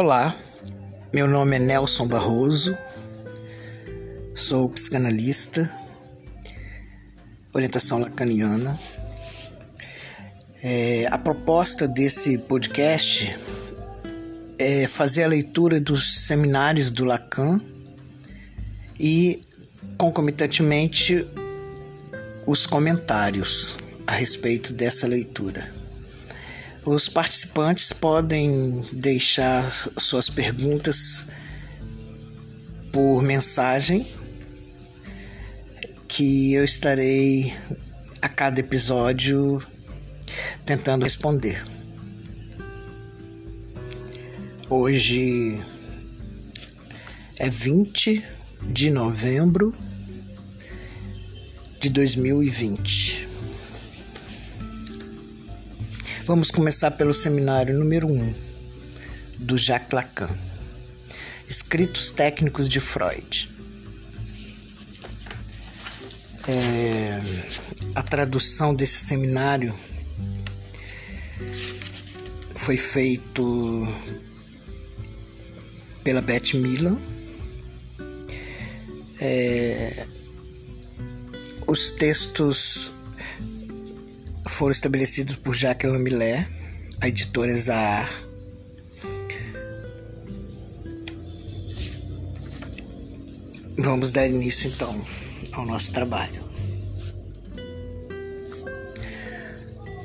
Olá, 0.00 0.32
meu 1.12 1.26
nome 1.26 1.56
é 1.56 1.58
Nelson 1.58 2.06
Barroso, 2.06 2.78
sou 4.32 4.68
psicanalista, 4.68 5.76
orientação 7.52 7.98
lacaniana. 7.98 8.78
É, 10.62 11.08
a 11.10 11.18
proposta 11.18 11.88
desse 11.88 12.38
podcast 12.38 13.36
é 14.56 14.86
fazer 14.86 15.24
a 15.24 15.26
leitura 15.26 15.80
dos 15.80 16.26
seminários 16.26 16.90
do 16.90 17.04
Lacan 17.04 17.60
e, 19.00 19.40
concomitantemente, 19.96 21.26
os 22.46 22.68
comentários 22.68 23.76
a 24.06 24.12
respeito 24.12 24.72
dessa 24.72 25.08
leitura. 25.08 25.77
Os 26.90 27.06
participantes 27.06 27.92
podem 27.92 28.80
deixar 28.90 29.70
suas 29.70 30.30
perguntas 30.30 31.26
por 32.90 33.22
mensagem 33.22 34.06
que 36.08 36.54
eu 36.54 36.64
estarei 36.64 37.54
a 38.22 38.28
cada 38.30 38.60
episódio 38.60 39.62
tentando 40.64 41.04
responder. 41.04 41.62
Hoje 44.70 45.62
é 47.36 47.50
20 47.50 48.24
de 48.62 48.90
novembro 48.90 49.74
de 51.78 51.90
2020. 51.90 53.17
Vamos 56.28 56.50
começar 56.50 56.90
pelo 56.90 57.14
seminário 57.14 57.78
número 57.78 58.06
1 58.06 58.12
um, 58.12 58.34
do 59.38 59.56
Jacques 59.56 59.94
Lacan. 59.94 60.28
Escritos 61.48 62.10
técnicos 62.10 62.68
de 62.68 62.80
Freud. 62.80 63.50
É, 66.46 67.22
a 67.94 68.02
tradução 68.02 68.74
desse 68.74 69.06
seminário 69.06 69.74
foi 72.56 72.76
feito 72.76 73.88
pela 76.04 76.20
Beth 76.20 76.52
Milan. 76.52 76.98
É, 79.18 80.06
os 81.66 81.90
textos 81.92 82.92
foram 84.58 84.72
estabelecidos 84.72 85.36
por 85.36 85.54
Jacques 85.54 85.88
Lamillet, 85.88 86.44
a 87.00 87.06
editora 87.06 87.56
Zahar. 87.56 88.10
Vamos 93.78 94.10
dar 94.10 94.26
início 94.26 94.68
então 94.68 95.00
ao 95.52 95.64
nosso 95.64 95.92
trabalho. 95.92 96.42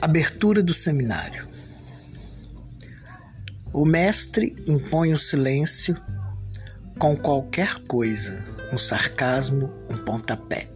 Abertura 0.00 0.62
do 0.62 0.72
seminário. 0.72 1.48
O 3.72 3.84
mestre 3.84 4.54
impõe 4.68 5.12
o 5.12 5.18
silêncio 5.18 6.00
com 7.00 7.16
qualquer 7.16 7.80
coisa, 7.88 8.46
um 8.72 8.78
sarcasmo, 8.78 9.74
um 9.90 9.96
pontapé. 9.96 10.68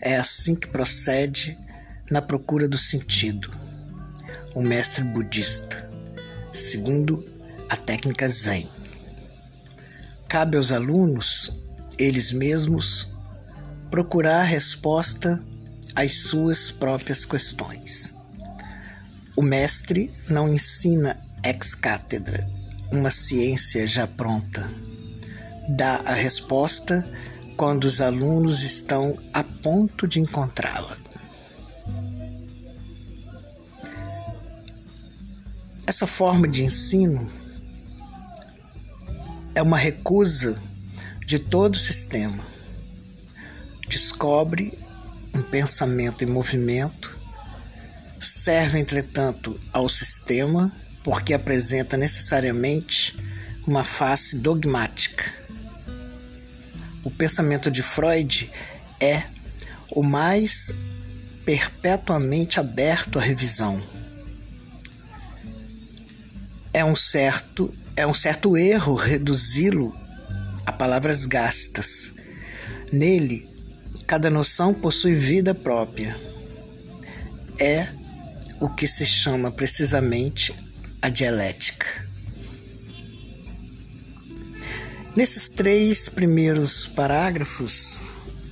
É 0.00 0.16
assim 0.16 0.56
que 0.56 0.66
procede 0.66 1.56
na 2.10 2.22
procura 2.22 2.68
do 2.68 2.78
sentido, 2.78 3.50
o 4.54 4.62
mestre 4.62 5.02
budista, 5.04 5.90
segundo 6.52 7.24
a 7.68 7.76
técnica 7.76 8.28
Zen. 8.28 8.68
Cabe 10.28 10.56
aos 10.56 10.72
alunos, 10.72 11.52
eles 11.98 12.32
mesmos, 12.32 13.08
procurar 13.90 14.40
a 14.40 14.44
resposta 14.44 15.42
às 15.94 16.12
suas 16.22 16.70
próprias 16.70 17.24
questões. 17.24 18.14
O 19.34 19.42
mestre 19.42 20.12
não 20.28 20.48
ensina 20.48 21.18
ex 21.44 21.74
cátedra, 21.74 22.48
uma 22.90 23.10
ciência 23.10 23.86
já 23.86 24.06
pronta. 24.06 24.68
Dá 25.68 26.02
a 26.04 26.12
resposta 26.12 27.06
quando 27.56 27.84
os 27.84 28.00
alunos 28.00 28.62
estão 28.62 29.18
a 29.32 29.42
ponto 29.42 30.06
de 30.06 30.20
encontrá-la. 30.20 31.05
Essa 35.88 36.04
forma 36.04 36.48
de 36.48 36.64
ensino 36.64 37.30
é 39.54 39.62
uma 39.62 39.76
recusa 39.76 40.60
de 41.24 41.38
todo 41.38 41.76
o 41.76 41.78
sistema. 41.78 42.44
Descobre 43.88 44.76
um 45.32 45.42
pensamento 45.42 46.24
em 46.24 46.26
movimento, 46.26 47.16
serve, 48.18 48.80
entretanto, 48.80 49.60
ao 49.72 49.88
sistema 49.88 50.72
porque 51.04 51.32
apresenta 51.32 51.96
necessariamente 51.96 53.16
uma 53.64 53.84
face 53.84 54.40
dogmática. 54.40 55.32
O 57.04 57.12
pensamento 57.12 57.70
de 57.70 57.84
Freud 57.84 58.50
é 58.98 59.22
o 59.88 60.02
mais 60.02 60.74
perpetuamente 61.44 62.58
aberto 62.58 63.20
à 63.20 63.22
revisão 63.22 63.95
é 66.76 66.84
um 66.84 66.94
certo 66.94 67.74
é 67.96 68.06
um 68.06 68.12
certo 68.12 68.54
erro 68.54 68.94
reduzi-lo 68.94 69.96
a 70.66 70.70
palavras 70.70 71.24
gastas. 71.24 72.12
Nele, 72.92 73.48
cada 74.06 74.28
noção 74.28 74.74
possui 74.74 75.14
vida 75.14 75.54
própria. 75.54 76.14
É 77.58 77.88
o 78.60 78.68
que 78.68 78.86
se 78.86 79.06
chama 79.06 79.50
precisamente 79.50 80.54
a 81.00 81.08
dialética. 81.08 81.86
Nesses 85.16 85.48
três 85.48 86.10
primeiros 86.10 86.86
parágrafos, 86.86 88.02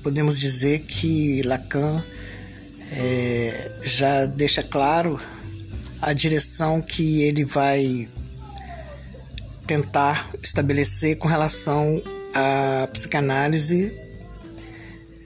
podemos 0.02 0.40
dizer 0.40 0.86
que 0.86 1.42
Lacan 1.42 2.02
é, 2.90 3.72
já 3.82 4.24
deixa 4.24 4.62
claro 4.62 5.20
a 6.04 6.12
direção 6.12 6.82
que 6.82 7.22
ele 7.22 7.46
vai 7.46 8.06
tentar 9.66 10.28
estabelecer 10.42 11.16
com 11.16 11.26
relação 11.26 12.02
à 12.34 12.86
psicanálise 12.88 13.98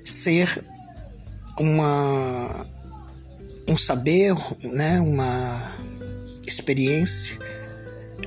ser 0.04 0.64
uma 1.58 2.64
um 3.66 3.76
saber, 3.76 4.34
né, 4.62 5.00
uma 5.00 5.76
experiência 6.46 7.38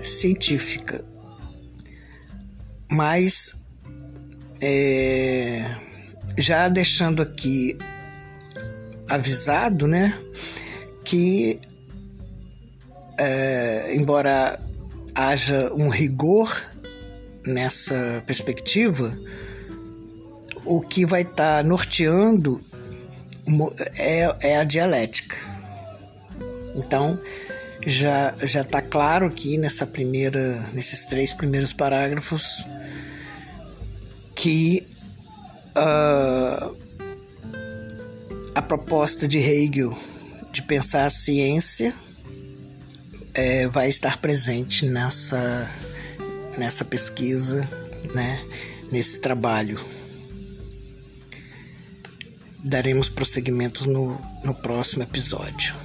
científica, 0.01 1.03
mas 2.91 3.65
é, 4.61 5.73
já 6.37 6.67
deixando 6.67 7.21
aqui 7.21 7.77
avisado, 9.09 9.87
né, 9.87 10.13
que 11.03 11.57
é, 13.17 13.93
embora 13.95 14.59
haja 15.13 15.71
um 15.73 15.89
rigor 15.89 16.49
nessa 17.45 18.23
perspectiva, 18.25 19.17
o 20.65 20.81
que 20.81 21.05
vai 21.05 21.21
estar 21.21 21.57
tá 21.57 21.63
norteando 21.63 22.61
é, 23.97 24.35
é 24.41 24.57
a 24.57 24.63
dialética. 24.63 25.35
Então, 26.75 27.19
já 27.85 28.33
já 28.43 28.61
está 28.61 28.81
claro 28.81 29.25
aqui 29.25 29.57
nessa 29.57 29.85
primeira, 29.85 30.69
nesses 30.73 31.05
três 31.05 31.33
primeiros 31.33 31.73
parágrafos 31.73 32.65
que 34.35 34.87
uh, 35.75 36.75
a 38.53 38.61
proposta 38.61 39.27
de 39.27 39.39
Hegel 39.39 39.97
de 40.51 40.61
pensar 40.61 41.05
a 41.05 41.09
ciência 41.09 41.93
é, 43.41 43.67
vai 43.67 43.89
estar 43.89 44.17
presente 44.17 44.85
nessa, 44.85 45.67
nessa 46.57 46.85
pesquisa, 46.85 47.67
né, 48.13 48.45
nesse 48.91 49.19
trabalho. 49.19 49.83
Daremos 52.63 53.09
prosseguimento 53.09 53.89
no, 53.89 54.21
no 54.43 54.53
próximo 54.53 55.01
episódio. 55.01 55.75